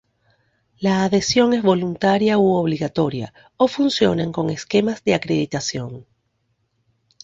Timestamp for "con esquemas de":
4.31-5.13